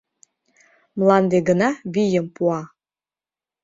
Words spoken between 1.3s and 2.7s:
гына вийым пуа.